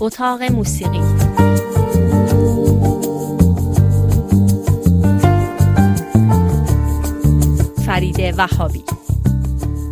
اتاق 0.00 0.42
موسیقی. 0.42 1.00
فرید 7.86 8.34
وهابی. 8.38 8.82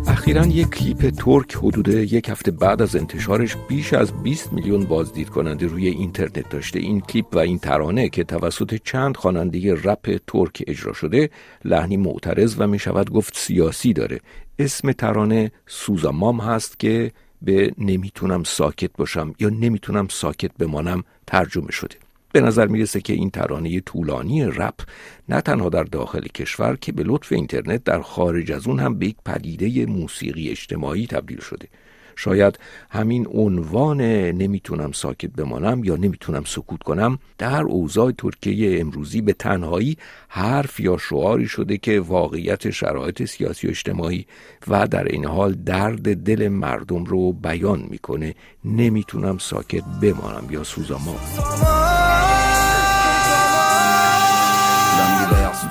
اخیرا 0.07 0.45
یک 0.45 0.69
کلیپ 0.69 1.09
ترک 1.09 1.55
حدود 1.55 1.87
یک 1.87 2.29
هفته 2.29 2.51
بعد 2.51 2.81
از 2.81 2.95
انتشارش 2.95 3.55
بیش 3.67 3.93
از 3.93 4.23
20 4.23 4.53
میلیون 4.53 4.85
بازدید 4.85 5.29
کننده 5.29 5.67
روی 5.67 5.87
اینترنت 5.87 6.49
داشته. 6.49 6.79
این 6.79 7.01
کلیپ 7.01 7.25
و 7.33 7.37
این 7.39 7.59
ترانه 7.59 8.09
که 8.09 8.23
توسط 8.23 8.81
چند 8.83 9.17
خواننده 9.17 9.73
رپ 9.73 10.19
ترک 10.27 10.63
اجرا 10.67 10.93
شده 10.93 11.29
لحنی 11.65 11.97
معترض 11.97 12.55
و 12.57 12.67
می 12.67 12.79
گفت 13.13 13.37
سیاسی 13.37 13.93
داره. 13.93 14.19
اسم 14.59 14.91
ترانه 14.91 15.51
سوزامام 15.67 16.39
هست 16.39 16.79
که 16.79 17.11
به 17.41 17.73
نمی‌تونم 17.77 18.43
ساکت 18.43 18.91
باشم 18.97 19.33
یا 19.39 19.49
نمی‌تونم 19.49 20.07
ساکت 20.07 20.51
بمانم 20.59 21.03
ترجمه 21.27 21.71
شده. 21.71 21.95
به 22.31 22.41
نظر 22.41 22.67
می‌رسه 22.67 23.01
که 23.01 23.13
این 23.13 23.29
ترانه 23.29 23.79
طولانی 23.79 24.43
رپ 24.43 24.75
نه 25.29 25.41
تنها 25.41 25.69
در 25.69 25.83
داخل 25.83 26.27
کشور 26.27 26.75
که 26.75 26.91
به 26.91 27.03
لطف 27.03 27.31
اینترنت 27.31 27.83
در 27.83 28.01
خارج 28.01 28.51
از 28.51 28.67
اون 28.67 28.79
هم 28.79 28.99
به 28.99 29.07
یک 29.07 29.15
پدیده 29.25 29.85
موسیقی 29.85 30.49
اجتماعی 30.49 31.07
تبدیل 31.07 31.39
شده. 31.39 31.67
شاید 32.19 32.59
همین 32.89 33.27
عنوان 33.31 34.01
نمی‌تونم 34.41 34.91
ساکت 34.91 35.31
بمانم 35.31 35.83
یا 35.83 35.95
نمی‌تونم 35.95 36.43
سکوت 36.45 36.83
کنم 36.83 37.19
در 37.37 37.61
اوضاع 37.61 38.11
ترکیه 38.11 38.81
امروزی 38.81 39.21
به 39.21 39.33
تنهایی 39.33 39.97
حرف 40.27 40.79
یا 40.79 40.97
شعاری 40.97 41.47
شده 41.47 41.77
که 41.77 41.99
واقعیت 41.99 42.69
شرایط 42.69 43.25
سیاسی 43.25 43.67
و 43.67 43.69
اجتماعی 43.69 44.25
و 44.67 44.87
در 44.87 45.03
این 45.03 45.25
حال 45.25 45.53
درد 45.53 46.23
دل 46.23 46.47
مردم 46.47 47.03
رو 47.03 47.33
بیان 47.33 47.87
می‌کنه. 47.89 48.35
نمی‌تونم 48.65 49.37
ساکت 49.37 49.83
بمانم 50.01 50.47
یا 50.51 50.63
سوزاما 50.63 51.15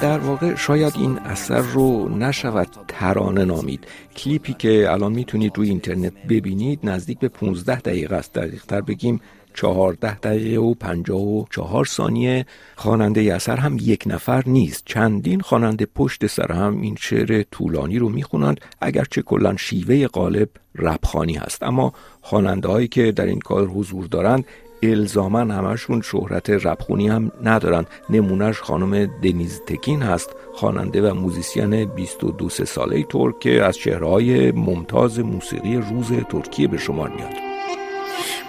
در 0.00 0.18
واقع 0.18 0.54
شاید 0.54 0.92
این 0.96 1.18
اثر 1.18 1.60
رو 1.60 2.08
نشود 2.08 2.68
ترانه 2.88 3.44
نامید. 3.44 3.86
کلیپی 4.16 4.52
که 4.52 4.92
الان 4.92 5.12
می‌تونید 5.12 5.58
روی 5.58 5.68
اینترنت 5.68 6.12
ببینید 6.28 6.80
نزدیک 6.82 7.18
به 7.18 7.28
15 7.28 7.80
دقیقه 7.80 8.16
است. 8.16 8.34
دقیق 8.34 8.64
تر 8.64 8.80
بگیم 8.80 9.20
14 9.54 10.14
دقیقه 10.14 10.60
و 10.60 10.74
54 10.74 11.84
ثانیه. 11.84 12.46
خواننده 12.76 13.20
اثر 13.20 13.56
هم 13.56 13.76
یک 13.80 14.04
نفر 14.06 14.42
نیست. 14.46 14.82
چندین 14.86 15.40
خواننده 15.40 15.86
پشت 15.94 16.26
سر 16.26 16.52
هم 16.52 16.80
این 16.80 16.96
شعر 17.00 17.42
طولانی 17.42 17.98
رو 17.98 18.08
می‌خونند. 18.08 18.60
اگرچه 18.80 19.22
کلا 19.22 19.56
شیوه 19.56 20.06
غالب 20.06 20.48
ربخانی 20.74 21.34
هست. 21.34 21.62
اما 21.62 21.92
خواننده 22.20 22.68
هایی 22.68 22.88
که 22.88 23.12
در 23.12 23.26
این 23.26 23.40
کار 23.40 23.66
حضور 23.66 24.06
دارند 24.06 24.44
الزاما 24.82 25.38
همشون 25.38 26.00
شهرت 26.00 26.50
ربخونی 26.50 27.08
هم 27.08 27.32
ندارن. 27.44 27.84
نمونهش 28.10 28.60
خانم 28.60 29.06
دنیز 29.06 29.62
تکین 29.66 30.02
هست 30.02 30.30
خواننده 30.54 31.10
و 31.10 31.14
موزیسین 31.14 31.84
22 31.84 32.48
ساله 32.48 33.02
ترک 33.02 33.38
که 33.38 33.64
از 33.64 33.76
چهرهای 33.76 34.52
ممتاز 34.52 35.18
موسیقی 35.20 35.76
روز 35.76 36.12
ترکیه 36.12 36.68
به 36.68 36.78
شمار 36.78 37.08
میاد. 37.08 37.47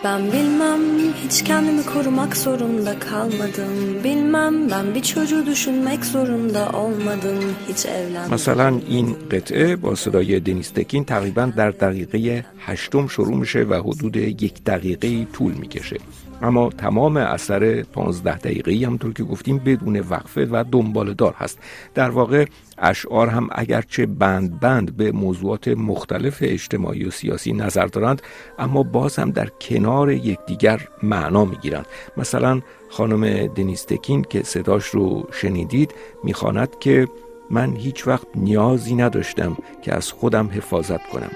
Ben 0.04 0.32
bilmem 0.32 0.80
hiç 1.24 1.44
kendimi 1.44 1.84
korumak 1.84 2.36
zorunda 2.36 2.98
kalmadım 2.98 4.04
Bilmem 4.04 4.70
ben 4.70 4.94
bir 4.94 5.02
çocuğu 5.02 5.46
düşünmek 5.46 6.04
zorunda 6.04 6.70
olmadım 6.70 7.54
hiç 7.68 7.86
evlenmedim 7.86 8.34
مثلا 8.34 8.80
این 8.88 9.16
قطعه 9.30 9.76
با 9.76 9.94
صدای 9.94 10.40
دنیستکین 10.40 11.04
تقریبا 11.04 11.44
در 11.56 11.70
دقیقه 11.70 12.44
هشتم 12.58 13.06
شروع 13.06 13.36
میشه 13.36 13.62
و 13.62 13.74
حدود 13.74 14.16
یک 14.16 14.64
دقیقه 14.64 15.26
طول 15.32 15.52
میکشه 15.52 15.96
اما 16.41 16.69
تمام 16.69 17.17
اثر 17.17 17.83
15 17.83 18.37
دقیقه 18.37 18.87
همطور 18.87 19.13
که 19.13 19.23
گفتیم 19.23 19.57
بدون 19.57 19.99
وقفه 19.99 20.47
و 20.51 20.63
دنبال 20.71 21.13
دار 21.13 21.33
هست. 21.37 21.59
در 21.93 22.09
واقع 22.09 22.45
اشعار 22.77 23.27
هم 23.27 23.49
اگرچه 23.51 24.05
بند 24.05 24.59
بند 24.59 24.97
به 24.97 25.11
موضوعات 25.11 25.67
مختلف 25.67 26.37
اجتماعی 26.41 27.05
و 27.05 27.11
سیاسی 27.11 27.53
نظر 27.53 27.85
دارند 27.85 28.21
اما 28.59 28.83
باز 28.83 29.15
هم 29.19 29.31
در 29.31 29.47
کنار 29.61 30.11
یکدیگر 30.11 30.87
معنا 31.03 31.45
می‌گیرند. 31.45 31.85
مثلا 32.17 32.61
خانم 32.89 33.47
دنیستکین 33.47 34.21
که 34.21 34.43
صداش 34.43 34.85
رو 34.85 35.27
شنیدید 35.31 35.93
می‌خواند 36.23 36.79
که 36.79 37.07
من 37.51 37.75
هیچ 37.75 38.07
وقت 38.07 38.27
نیازی 38.35 38.95
نداشتم 38.95 39.57
که 39.81 39.93
از 39.93 40.11
خودم 40.11 40.49
حفاظت 40.53 41.03
کنم. 41.03 41.31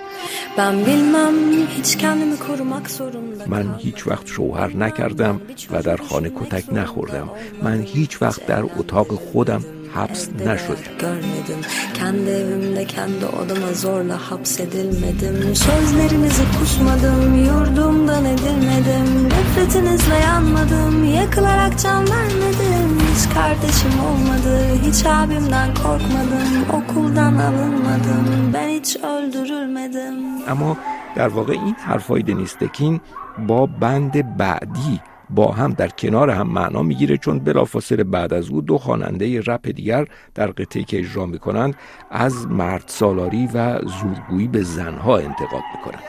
من 3.47 3.75
هیچ 3.79 4.07
وقت 4.07 4.28
شوهر 4.28 4.75
نکردم 4.78 5.41
و 5.72 5.81
در 5.81 5.97
خانه 5.97 6.29
کتک 6.29 6.74
نخوردم. 6.74 7.29
من 7.63 7.81
هیچ 7.81 8.22
وقت 8.22 8.46
در 8.46 8.63
اتاق 8.78 9.07
خودم 9.07 9.63
حبس 9.94 10.28
نشدم 10.28 10.76
Görmedim 10.98 11.60
kendi 11.94 12.30
evimde 12.30 12.84
kendi 12.84 13.26
odama 13.26 13.72
zorla 13.74 14.30
hapsedilmedim 14.30 15.54
Sözlerinizi 15.54 16.42
kusmadım 16.58 17.44
yurdumdan 17.44 18.24
edilmedim 18.24 19.28
Nefretinizle 19.28 20.19
yanmadım 20.19 21.14
yakılarak 21.14 21.78
can 21.78 22.04
vermedim 22.10 23.00
Hiç 23.14 23.34
kardeşim 23.34 23.92
olmadı 24.10 24.54
hiç 24.86 25.06
abimden 25.06 25.74
korkmadım 25.74 26.66
Okuldan 26.72 27.34
alınmadım 27.36 28.52
ben 28.54 28.69
hiç 28.69 28.96
öldürülmedim 28.96 30.28
اما 30.48 30.76
در 31.16 31.28
واقع 31.28 31.52
این 31.52 31.76
حرفای 31.88 32.22
دنیستکین 32.22 33.00
با 33.48 33.66
بند 33.66 34.36
بعدی 34.36 35.00
با 35.29 35.51
هم 35.51 35.73
در 35.73 35.88
کنار 35.88 36.29
هم 36.29 36.47
معنا 36.47 36.81
می‌گیره 36.81 37.17
چون 37.17 37.39
بلافاصله 37.39 38.03
بعد 38.03 38.34
از 38.34 38.50
او 38.50 38.61
دو 38.61 38.78
خواننده 38.78 39.41
رپ 39.41 39.67
دیگر 39.67 40.07
در 40.35 40.47
قطعه 40.47 40.84
که 40.84 41.00
اجرا 41.00 41.25
می‌کنند 41.25 41.75
از 42.11 42.47
مرد 42.47 42.84
سالاری 42.88 43.50
و 43.53 43.79
زورگویی 43.79 44.47
به 44.47 44.63
زنها 44.63 45.17
انتقاد 45.17 45.63
می‌کنند. 45.75 46.03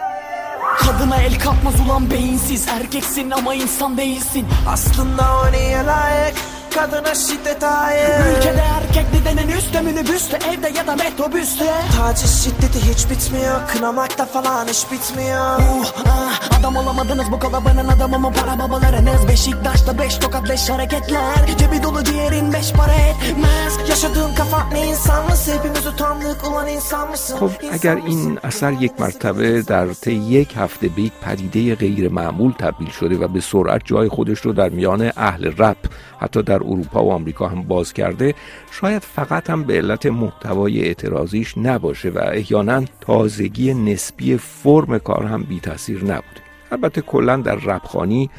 Kadına 0.78 1.16
el 1.16 1.38
kalkmaz 1.38 1.80
ulan 1.80 2.10
beyinsiz 2.10 2.68
Erkeksin 2.68 3.30
ama 3.30 3.54
insan 3.54 3.96
değilsin 3.96 4.46
Aslında 4.66 5.22
o 5.22 5.52
niye 5.52 5.86
layık 5.86 6.53
kadına 6.75 7.15
şiddet 7.15 7.63
ait 7.63 8.09
Ülkede 8.37 8.63
erkek 8.77 9.05
dedenin 9.13 9.57
üstte 9.57 9.81
minibüste 9.81 10.37
Evde 10.37 10.77
ya 10.77 10.87
da 10.87 10.95
metrobüste 10.95 11.65
Taciz 11.97 12.43
şiddeti 12.43 12.79
hiç 12.89 13.09
bitmiyor 13.09 13.67
Kınamakta 13.67 14.25
falan 14.25 14.67
hiç 14.67 14.85
bitmiyor 14.91 15.59
uh, 15.59 15.91
ah, 16.07 16.59
Adam 16.59 16.75
olamadınız 16.75 17.31
bu 17.31 17.39
kalabalığın 17.39 17.87
adamı 17.87 18.19
mı 18.19 18.33
para 18.33 18.59
babalarınız 18.59 19.27
Beşiktaş'ta 19.27 19.99
beş 19.99 20.17
tokat 20.17 20.49
beş 20.49 20.69
hareketler 20.69 21.57
Cebi 21.57 21.83
dolu 21.83 22.05
diğerin 22.05 22.53
beş 22.53 22.73
para 22.73 22.93
etmez 22.93 23.89
Yaşadığın 23.89 24.35
kafa 24.35 24.69
ne 24.69 24.87
insan 24.87 25.25
mısın 25.25 25.53
Hepimiz 25.57 25.87
utandık 25.87 26.47
ulan 26.47 26.67
insan 26.67 27.09
mısın 27.09 27.37
خب 27.39 27.51
اگر 27.71 27.95
این 27.95 28.39
اثر 28.43 28.73
یک 28.73 28.91
مرتبه 28.99 29.61
در 29.61 29.87
طی 29.93 30.11
یک 30.11 30.53
هفته 30.57 30.87
به 30.87 31.01
یک 31.01 31.13
پدیده 31.21 31.75
غیر 31.75 32.09
معمول 32.09 32.51
تبدیل 32.51 32.89
شده 32.89 33.17
و 33.17 33.27
به 33.27 33.39
سرعت 33.39 33.81
جای 33.85 34.09
خودش 34.09 34.39
رو 34.39 34.53
در 34.53 34.69
میان 34.69 35.11
اهل 35.17 35.53
رپ 35.57 35.77
حتی 36.19 36.43
در 36.43 36.59
اروپا 36.64 37.04
و 37.04 37.12
آمریکا 37.12 37.48
هم 37.48 37.62
باز 37.62 37.92
کرده 37.92 38.34
شاید 38.70 39.02
فقط 39.02 39.50
هم 39.50 39.62
به 39.62 39.74
علت 39.74 40.06
محتوای 40.06 40.80
اعتراضیش 40.80 41.58
نباشه 41.58 42.10
و 42.10 42.18
احیانا 42.18 42.84
تازگی 43.00 43.74
نسبی 43.74 44.36
فرم 44.36 44.98
کار 44.98 45.26
هم 45.26 45.42
بی 45.42 45.60
تاثیر 45.60 46.04
نبوده. 46.04 46.44
البته 46.72 47.00
کلا 47.00 47.36
در 47.36 47.54
رپخانی 47.54 48.30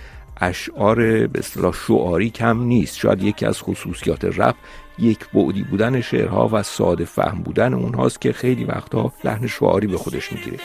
اشعار 0.41 1.27
به 1.27 1.39
اصطلاح 1.39 1.73
شعاری 1.87 2.29
کم 2.29 2.63
نیست. 2.63 2.97
شاید 2.97 3.23
یکی 3.23 3.45
از 3.45 3.61
خصوصیات 3.61 4.25
رپ 4.25 4.55
یک 4.99 5.29
بعدی 5.33 5.63
بودن 5.63 6.01
شعرها 6.01 6.49
و 6.51 6.63
ساده 6.63 7.05
فهم 7.05 7.43
بودن 7.43 7.73
اونهاست 7.73 8.21
که 8.21 8.33
خیلی 8.33 8.63
وقتها 8.63 9.13
لحن 9.23 9.47
شعاری 9.47 9.87
به 9.87 9.97
خودش 9.97 10.33
می‌گیره. 10.33 10.57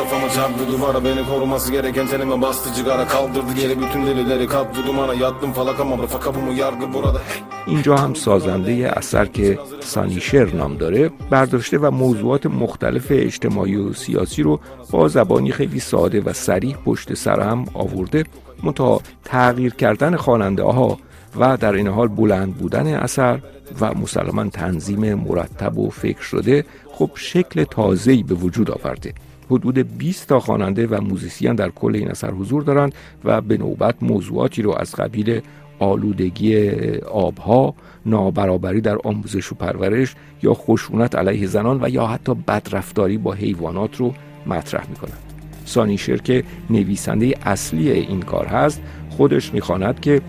Kafama 0.00 0.30
çarptı 0.30 0.72
duvara 0.72 1.04
beni 1.04 1.26
koruması 1.26 1.72
gereken 1.72 2.06
tenime 2.06 2.42
bastı 2.42 2.74
cigara. 2.74 3.08
Kaldırdı 3.08 3.52
geri 3.60 3.80
bütün 3.80 4.06
delileri 4.06 4.46
kaptı 4.46 4.86
dumana. 4.86 5.14
Yattım 5.14 5.52
falaka 5.52 5.84
mabra 5.84 6.20
kapımı 6.20 6.52
yargı 6.52 6.92
burada. 6.94 7.20
اینجا 7.66 7.94
هم 8.04 8.12
سازنده 8.26 8.76
اثر 9.00 9.26
که 9.36 9.48
سانیشر 9.92 10.46
نام 10.60 10.72
داره 10.82 11.02
برداشته 11.30 11.76
و 11.78 11.90
موضوعات 12.02 12.44
مختلف 12.46 13.06
اجتماعی 13.10 13.76
و 13.76 13.92
سیاسی 13.92 14.42
رو 14.42 14.60
با 14.90 15.08
زبانی 15.08 15.52
خیلی 15.52 15.80
ساده 15.80 16.20
و 16.20 16.32
سریح 16.32 16.76
پشت 16.86 17.14
سر 17.14 17.40
هم 17.40 17.64
آورده 17.74 18.24
منتها 18.62 19.00
تغییر 19.24 19.74
کردن 19.74 20.16
خواننده 20.16 20.62
ها 20.62 20.98
و 21.40 21.56
در 21.56 21.72
این 21.72 21.88
حال 21.88 22.08
بلند 22.08 22.54
بودن 22.54 22.86
اثر 22.86 23.40
و 23.80 23.94
مسلما 23.94 24.44
تنظیم 24.44 25.14
مرتب 25.14 25.78
و 25.78 25.90
فکر 25.90 26.22
شده 26.22 26.64
خب 26.92 27.10
شکل 27.14 27.64
تازه‌ای 27.64 28.22
به 28.22 28.34
وجود 28.34 28.70
آورده 28.70 29.14
حدود 29.50 29.98
20 29.98 30.28
تا 30.28 30.40
خواننده 30.40 30.86
و 30.86 31.00
موزیسین 31.00 31.54
در 31.54 31.68
کل 31.68 31.94
این 31.94 32.10
اثر 32.10 32.30
حضور 32.30 32.62
دارند 32.62 32.94
و 33.24 33.40
به 33.40 33.56
نوبت 33.56 33.94
موضوعاتی 34.02 34.62
رو 34.62 34.74
از 34.78 34.94
قبیل 34.94 35.40
آلودگی 35.78 36.70
آبها، 36.98 37.74
نابرابری 38.06 38.80
در 38.80 38.96
آموزش 39.04 39.52
و 39.52 39.54
پرورش 39.54 40.14
یا 40.42 40.54
خشونت 40.54 41.14
علیه 41.14 41.46
زنان 41.46 41.84
و 41.84 41.88
یا 41.88 42.06
حتی 42.06 42.34
بدرفتاری 42.34 43.18
با 43.18 43.32
حیوانات 43.32 43.96
رو 43.96 44.14
مطرح 44.46 44.88
می‌کنند. 44.88 45.22
سانیشر 45.64 46.16
که 46.16 46.44
نویسنده 46.70 47.34
اصلی 47.42 47.90
این 47.90 48.20
کار 48.20 48.46
هست 48.46 48.82
خودش 49.10 49.54
می‌خواند 49.54 50.00
که 50.00 50.20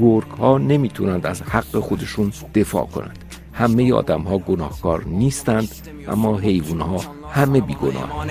گرگ 0.00 0.30
ها 0.30 0.58
نمی‌تونند 0.58 1.26
از 1.26 1.42
حق 1.42 1.78
خودشون 1.78 2.32
دفاع 2.54 2.86
کنند. 2.86 3.18
همه 3.52 3.92
آدم 3.92 4.20
ها 4.20 4.38
گناهکار 4.38 5.04
نیستند 5.04 5.68
اما 6.08 6.38
حیوان 6.38 6.80
ها 6.80 7.00
همه 7.32 7.60
بیگناه. 7.60 8.26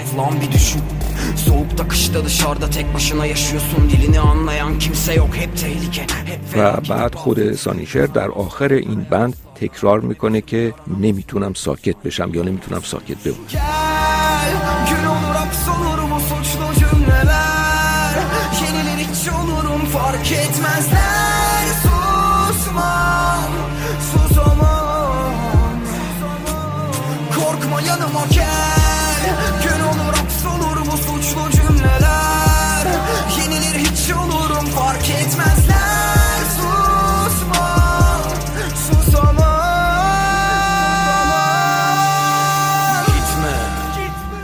و 6.57 6.71
بعد 6.89 7.15
خود 7.15 7.53
سانیشر 7.55 8.05
در 8.05 8.29
آخر 8.31 8.73
این 8.73 9.01
بند 9.03 9.35
تکرار 9.55 9.99
می‌کنه 9.99 10.41
که 10.41 10.73
نمی‌تونم 10.99 11.53
ساکت 11.53 11.95
بشم 11.95 12.31
یا 12.33 12.43
نمی‌تونم 12.43 12.81
ساکت 12.81 13.17
بمونم. 13.23 13.47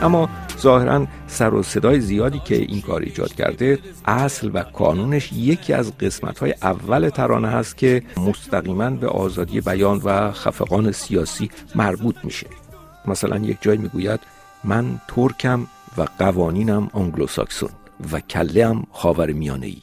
اما 0.02 0.28
ظاهرا 0.60 1.06
سر 1.26 1.54
و 1.54 1.62
صدای 1.62 2.00
زیادی 2.00 2.38
که 2.38 2.54
این 2.54 2.80
کار 2.80 3.00
ایجاد 3.00 3.34
کرده 3.34 3.78
اصل 4.04 4.50
و 4.54 4.62
کانونش 4.62 5.32
یکی 5.32 5.72
از 5.72 5.98
قسمت 5.98 6.38
های 6.38 6.54
اول 6.62 7.08
ترانه 7.08 7.48
هست 7.48 7.76
که 7.76 8.02
مستقیما 8.16 8.90
به 8.90 9.08
آزادی 9.08 9.60
بیان 9.60 10.00
و 10.04 10.32
خفقان 10.32 10.92
سیاسی 10.92 11.50
مربوط 11.74 12.16
میشه. 12.24 12.46
مثلا 13.06 13.36
یک 13.38 13.58
جای 13.60 13.76
می‌گوید 13.76 14.20
من 14.64 15.00
ترکم 15.08 15.66
و 15.96 16.06
قوانینم 16.18 16.90
آنگلوساکسون 16.92 17.70
و 18.12 18.20
کله 18.20 18.68
هم 18.68 18.84
خاور 18.92 19.32
میانه 19.32 19.66
ای 19.66 19.82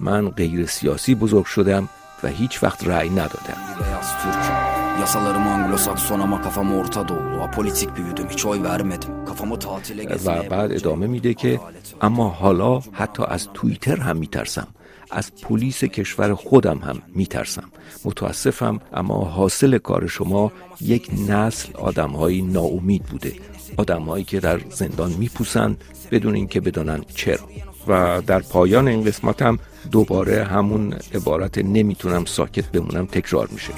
من 0.00 0.28
غیر 0.28 0.66
سیاسی 0.66 1.14
بزرگ 1.14 1.44
شدم 1.44 1.88
و 2.22 2.28
هیچ 2.28 2.62
وقت 2.62 2.88
رأی 2.88 3.08
ندادم. 3.08 4.65
Yasalarım 5.00 5.42
Anglo-Sakson 5.42 6.20
ama 6.22 6.42
kafam 6.42 6.78
Orta 6.78 7.08
Doğulu. 7.08 7.42
Apolitik 7.42 7.96
büyüdüm 7.96 8.28
hiç 8.28 8.46
oy 8.46 8.62
vermedim. 8.62 9.24
Kafamı 9.26 9.58
tatile 9.58 10.02
و 10.02 10.08
gezmeye 10.08 10.48
بعد 10.50 10.72
ادامه 10.72 11.06
میده 11.06 11.34
که 11.34 11.60
اما 12.00 12.28
حالا 12.28 12.80
حتی 12.92 13.22
از 13.28 13.48
توییتر 13.54 13.96
هم 13.96 14.16
میترسم. 14.16 14.68
از 15.10 15.26
پلیس 15.42 15.80
کشور 15.84 16.34
خودم 16.34 16.78
هم 16.78 16.98
میترسم. 17.14 17.68
متاسفم 18.04 18.80
اما 18.92 19.18
حاصل 19.24 19.78
کار 19.78 20.06
شما 20.06 20.52
یک 20.80 21.10
نسل 21.28 21.68
آدمهایی 21.88 22.42
ناامید 22.42 23.02
بوده. 23.02 23.32
آدمهایی 23.76 24.24
که 24.24 24.40
در 24.40 24.60
زندان 24.70 25.12
میپوسند 25.12 25.76
بدون 26.10 26.34
اینکه 26.34 26.60
بدانند 26.60 27.06
چرا. 27.14 27.46
و 27.88 28.22
در 28.26 28.40
پایان 28.40 28.88
این 28.88 29.04
قسمت 29.04 29.42
هم 29.42 29.58
دوباره 29.90 30.44
همون 30.44 30.94
عبارت 31.14 31.58
نمی‌تونم 31.58 32.24
ساکت 32.24 32.66
بمونم 32.74 33.06
تکرار 33.06 33.48
میشه. 33.52 33.72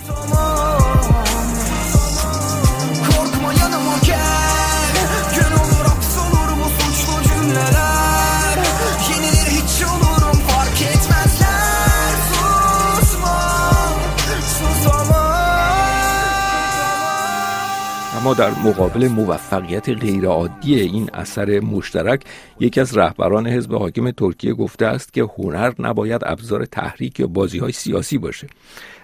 در 18.34 18.50
مقابل 18.50 19.08
موفقیت 19.08 19.88
غیرعادی 19.88 20.80
این 20.80 21.10
اثر 21.14 21.60
مشترک 21.60 22.25
یکی 22.60 22.80
از 22.80 22.96
رهبران 22.96 23.46
حزب 23.46 23.75
حاکم 23.75 24.10
ترکیه 24.10 24.54
گفته 24.54 24.86
است 24.86 25.12
که 25.12 25.28
هنر 25.38 25.72
نباید 25.78 26.22
ابزار 26.25 26.64
تحریک 26.64 27.20
یا 27.20 27.26
بازی 27.26 27.58
های 27.58 27.72
سیاسی 27.72 28.19
باشه. 28.19 28.46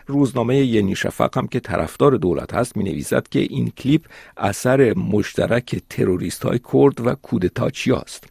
روزنامه 0.07 0.57
ینی 0.57 0.97
شفق 0.97 1.39
هم 1.39 1.47
که 1.47 1.61
طرفدار 1.61 2.17
دولت 2.17 2.55
هست 2.55 2.77
می 2.77 2.85
نویسد 2.85 3.29
که 3.29 3.41
این 3.41 3.71
کلیپ 3.71 4.03
اثر 4.37 4.95
مشترک 4.95 5.83
تروریست 5.91 6.43
های 6.43 6.61
کرد 6.73 7.07
و 7.07 7.15
کودتاچی 7.15 7.93
است. 7.93 8.25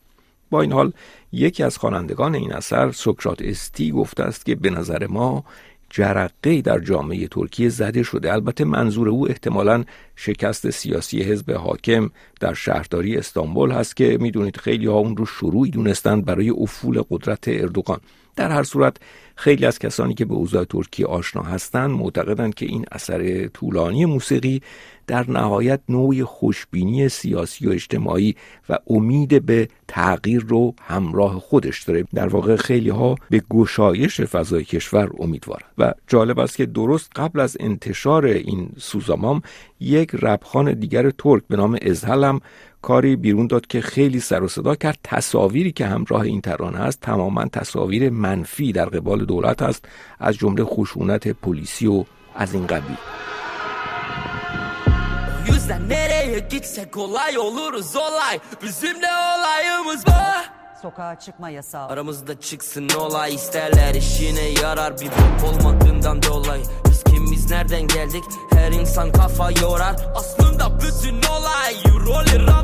با 0.50 0.62
این 0.62 0.72
حال 0.72 0.92
یکی 1.32 1.64
از 1.64 1.78
خوانندگان 1.78 2.36
این 2.36 2.54
اثر 2.54 2.92
سکرات 2.92 3.42
استی 3.42 3.92
گفته 3.92 4.24
است 4.24 4.46
که 4.46 4.56
به 4.56 4.70
نظر 4.70 5.08
ما 5.08 5.44
جرقه 5.90 6.62
در 6.62 6.80
جامعه 6.80 7.28
ترکیه 7.28 7.70
زده 7.70 8.04
شده. 8.04 8.34
البته 8.34 8.66
منظور 8.66 9.10
او 9.10 9.30
احتمالا 9.30 9.84
شکست 10.16 10.70
سیاسی 10.70 11.24
حزب 11.24 11.52
حاکم 11.52 12.10
در 12.40 12.54
شهرداری 12.54 13.18
استانبول 13.18 13.72
هست 13.72 13.96
که 13.96 14.18
می‌دونید 14.22 14.58
خیلی 14.58 14.86
ها 14.86 14.98
اون 14.98 15.18
رو 15.18 15.26
شروعی 15.26 15.72
دونستند 15.72 16.26
برای 16.26 16.50
افول 16.50 17.02
قدرت 17.10 17.44
اردوغان. 17.48 18.00
در 18.36 18.52
هر 18.52 18.64
صورت 18.64 18.98
خیلی 19.36 19.66
از 19.66 19.80
کسانی 19.80 20.14
که 20.14 20.26
به 20.26 20.34
اوضاع 20.34 20.64
ترکیه 20.64 21.06
آشنا 21.06 21.42
هستند 21.42 21.90
معتقدند 21.90 22.54
که 22.54 22.66
این 22.66 22.86
اثر 22.92 23.48
طولانی 23.48 24.06
موسیقی 24.06 24.62
در 25.08 25.32
نهایت 25.32 25.80
نوعی 25.90 26.24
خوشبینی 26.24 27.10
سیاسی 27.10 27.68
و 27.68 27.72
اجتماعی 27.72 28.36
و 28.70 28.78
امید 28.88 29.46
به 29.46 29.68
تغییر 29.88 30.46
رو 30.48 30.76
همراه 30.82 31.40
خودش 31.40 31.84
داره. 31.84 32.06
در 32.14 32.28
واقع 32.28 32.56
خیلی 32.56 32.90
ها 32.90 33.16
به 33.30 33.44
گشایش 33.50 34.22
فضای 34.22 34.64
کشور 34.64 35.10
امیدوارند 35.20 35.74
و 35.78 35.94
جالب 36.08 36.40
است 36.40 36.58
که 36.58 36.66
درست 36.66 37.12
قبل 37.16 37.40
از 37.40 37.58
انتشار 37.60 38.26
این 38.26 38.70
سوزامام 38.78 39.42
یک 39.80 40.03
ربخان 40.12 40.74
دیگر 40.74 41.12
ترک 41.12 41.44
به 41.50 41.56
نام 41.56 41.78
ازهل 41.82 42.24
هم 42.24 42.42
کاری 42.82 43.16
بیرون 43.16 43.48
داد 43.48 43.68
که 43.68 43.82
خیلی 43.82 44.20
سر 44.20 44.44
و 44.44 44.48
صدا 44.48 44.76
کرد. 44.76 44.98
تصاویری 45.04 45.72
که 45.72 45.86
همراه 45.86 46.22
این 46.22 46.42
ترانه 46.42 46.80
است 46.80 47.02
تماما 47.02 47.46
تصاویر 47.46 48.10
منفی 48.10 48.72
در 48.72 48.86
قبال 48.86 49.26
دولت 49.26 49.62
است 49.62 49.86
از 50.20 50.36
جمله 50.36 50.64
خشونت 50.64 51.28
پلیسی 51.28 51.88
و 51.88 52.06
از 52.36 52.54
این 52.54 52.68
قبیل. 52.68 52.98
O 55.50 55.54
yüzden 55.54 55.90
nereye 55.90 56.40
gitsek 56.40 56.98
olay 56.98 57.38
oluruz 57.38 57.96
olay 57.96 58.40
Bizim 58.64 59.02
ne 59.02 59.12
olayımız 59.12 60.08
var? 60.08 60.50
Sokağa 60.82 61.20
çıkma 61.20 61.50
yasağı. 61.50 61.88
Aramızda 61.88 62.40
çıksın 62.40 62.90
olay? 62.90 63.36
Isterler 63.36 63.96
işine 63.96 64.48
yarar. 64.62 65.00
Bir 65.00 65.08
bok 65.08 65.50
olmadığından 65.50 66.24
dolayı 66.24 66.64
Biz 67.06 67.14
kimiz 67.14 67.52
nereden 67.52 67.88
geldik? 67.88 68.24
Her 68.52 68.72
insan 68.72 69.12
kafa 69.12 69.52
yorar. 69.52 69.96
Aslında 70.16 70.80
bütün 70.80 71.16
olay 71.16 71.74
euro 71.86 72.20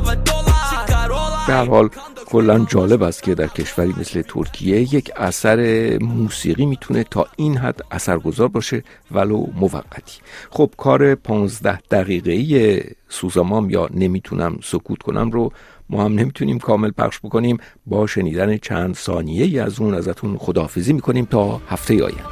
ve 0.06 0.26
dolar. 0.26 0.64
Çıkar 0.70 1.10
olay. 1.10 1.90
کلا 2.26 2.58
جالب 2.58 3.02
است 3.02 3.22
که 3.22 3.34
در 3.34 3.46
کشوری 3.46 3.94
مثل 4.00 4.22
ترکیه 4.22 4.80
یک 4.80 5.10
اثر 5.16 5.58
موسیقی 6.00 6.66
می‌تونه 6.66 7.04
تا 7.04 7.26
این 7.36 7.56
حد 7.56 7.80
اثرگذار 7.90 8.48
باشه 8.48 8.84
ولو 9.10 9.46
موقتی. 9.54 10.18
خب 10.50 10.70
کار 10.76 11.14
15 11.14 11.78
دقیقه 11.90 12.96
سوزامام 13.08 13.70
یا 13.70 13.88
نمی‌تونم 13.94 14.58
سکوت 14.64 15.02
کنم 15.02 15.30
رو 15.30 15.52
ما 15.90 16.04
هم 16.04 16.12
نمی‌تونیم 16.12 16.58
کامل 16.58 16.90
پخش 16.90 17.18
بکنیم. 17.18 17.58
با 17.86 18.06
şeniden 18.06 18.58
چند 18.62 18.94
ثانیه 18.94 19.44
ای 19.44 19.58
از 19.58 19.80
اون 19.80 19.94
ازتون 19.94 20.38
خداحافظی 20.38 20.92
می‌کنیم 20.92 21.24
تا 21.24 21.60
هفته 21.68 22.04
آینده. 22.04 22.24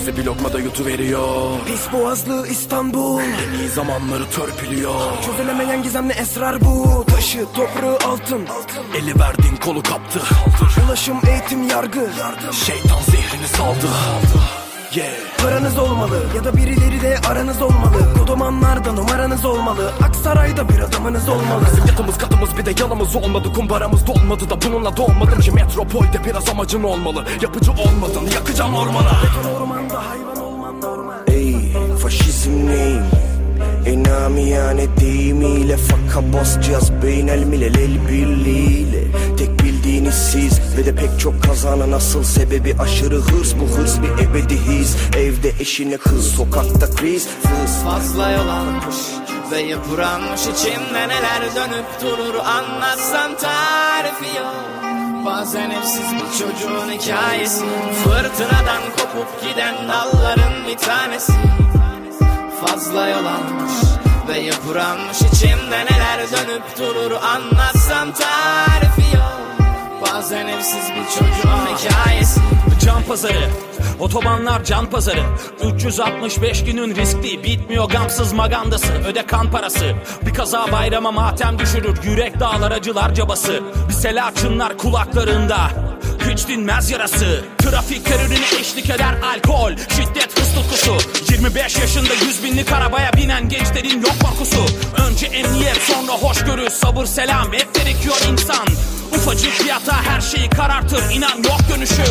Hepimizi 0.00 0.20
bir 0.22 0.26
lokmada 0.26 0.58
yutuveriyor 0.58 1.50
Pis 1.66 1.92
boğazlı 1.92 2.48
İstanbul. 2.48 3.20
En 3.20 3.58
iyi 3.58 3.68
zamanları 3.68 4.30
törpülüyor. 4.30 4.94
Çözülemeyen 5.26 5.82
gizemli 5.82 6.12
esrar 6.12 6.60
bu. 6.60 7.04
Taşı 7.06 7.46
toprağı 7.54 7.98
altın. 8.12 8.46
Eli 8.96 9.20
verdin 9.20 9.56
kolu 9.64 9.82
kaptı. 9.82 10.20
Ulaşım 10.86 11.20
eğitim 11.28 11.68
yargı. 11.68 12.10
Şeytan 12.66 13.00
zehrini 13.10 13.48
saldı 13.48 13.86
Yeah. 14.94 15.06
Paranız 15.42 15.78
olmalı 15.78 16.22
ya 16.36 16.44
da 16.44 16.56
birileri 16.56 17.02
de 17.02 17.18
aranız 17.28 17.62
olmalı. 17.62 18.14
Kodomanlarda 18.18 18.92
numaranız 18.92 19.44
olmalı. 19.44 19.92
Aksaray'da 20.02 20.68
bir 20.68 20.78
adamınız 20.78 21.28
olmalı. 21.28 21.64
Bizim 21.72 21.86
yatımız 21.86 22.18
katımız 22.18 22.50
bir 22.58 22.66
de 22.66 22.82
yanımız 22.82 23.16
olmadı. 23.16 23.52
Kumbaramız 23.54 24.06
dolmadı 24.06 24.50
da 24.50 24.62
bununla 24.62 24.96
doğmadım 24.96 25.40
ki 25.40 25.52
Metropolde 25.52 26.24
biraz 26.24 26.48
amacın 26.48 26.82
olmalı. 26.82 27.24
Yapıcı 27.42 27.70
olmadın 27.72 28.26
yakacağım 28.34 28.74
ormana. 28.74 29.10
Ormanda 29.56 30.10
hayvan 30.10 30.36
olman 30.36 30.80
normal. 30.80 31.18
Ey 31.28 31.72
faşizm 32.02 32.66
neyim? 32.66 33.04
En 33.86 34.04
amiyane 34.04 34.96
deyimiyle 35.00 35.76
Faka 35.76 36.32
basacağız. 36.32 36.92
Beynel 37.02 37.44
milel 37.44 37.74
el 37.74 38.08
birliğiyle 38.08 38.99
bildiğiniz 39.80 40.14
siz 40.14 40.60
ve 40.76 40.86
de 40.86 40.94
pek 40.94 41.20
çok 41.20 41.42
kazanan 41.42 41.92
asıl 41.92 42.24
sebebi 42.24 42.76
aşırı 42.78 43.16
hırs 43.16 43.54
Bu 43.60 43.76
hırs 43.76 44.02
bir 44.02 44.24
ebedi 44.24 44.56
his 44.56 44.96
Evde 45.16 45.52
eşine 45.60 45.96
kız 45.96 46.34
sokakta 46.36 46.90
kriz 46.96 47.26
Fıs 47.26 47.84
Fazla 47.84 48.30
yol 48.30 48.48
almış 48.48 48.96
Ve 49.50 49.60
yıpranmış 49.60 50.40
içimde 50.40 51.08
neler 51.08 51.42
dönüp 51.56 51.86
durur 52.02 52.34
Anlatsam 52.34 53.36
tarifi 53.36 54.36
yok. 54.38 54.54
Bazen 55.26 55.70
evsiz 55.70 56.06
bir 56.12 56.38
çocuğun 56.38 56.90
hikayesi 56.90 57.64
Fırtınadan 58.04 58.82
kopup 58.96 59.42
giden 59.42 59.74
dalların 59.88 60.52
bir 60.68 60.76
tanesi. 60.76 61.32
Fazla 62.60 63.08
yol 63.08 63.24
almış 63.24 63.72
ve 64.28 64.38
yıpranmış 64.38 65.18
içimde 65.32 65.84
neler 65.84 66.20
dönüp 66.32 66.78
durur 66.78 67.12
Anlatsam 67.12 68.12
tarifi 68.12 69.16
yok 69.16 69.19
Bazen 70.02 70.46
evsiz 70.46 70.90
bir 70.90 71.04
çocuğun 71.18 71.76
hikayesi. 71.76 72.40
Can 72.86 73.02
pazarı 73.02 73.50
Otobanlar 74.00 74.64
can 74.64 74.90
pazarı. 74.90 75.22
365 75.74 76.64
günün 76.64 76.94
riskli 76.94 77.44
Bitmiyor 77.44 77.90
gamsız 77.90 78.32
magandası. 78.32 78.92
Öde 78.92 79.26
kan 79.26 79.50
parası. 79.50 79.94
Bir 80.26 80.34
kaza 80.34 80.72
bayrama 80.72 81.12
matem 81.12 81.58
düşürür 81.58 81.98
Yürek 82.04 82.40
dağlar 82.40 82.70
acılar 82.72 83.14
cabası. 83.14 83.60
Bir 83.88 83.92
sela 83.92 84.34
çınlar 84.34 84.78
kulaklarında 84.78 85.70
hiç 86.30 86.48
dinmez 86.48 86.90
yarası. 86.90 87.44
Trafik 87.58 88.06
terörüne 88.06 88.46
eşlik 88.60 88.90
eder 88.90 89.14
alkol. 89.22 89.70
Şiddet 89.70 90.40
hız 90.40 90.54
tutkusu. 90.54 90.96
25 91.32 91.78
yaşında 91.78 92.14
100 92.14 92.44
binlik 92.44 92.72
arabaya 92.72 93.12
binen 93.12 93.48
gençlerin 93.48 94.00
yok 94.00 94.14
korkusu. 94.24 94.64
Önce 95.08 95.26
emniyet 95.26 95.76
sonra 95.76 96.12
hoşgörü 96.12 96.70
Sabır 96.70 97.06
selam. 97.06 97.52
Hep 97.52 97.74
gerekiyor 97.74 98.16
insan. 98.32 98.66
Ufacık 99.12 99.52
fiyata 99.52 100.02
her 100.02 100.20
şeyi 100.20 100.50
karartır. 100.50 101.10
İnan 101.10 101.36
yok 101.36 101.60
dönüşü 101.74 102.02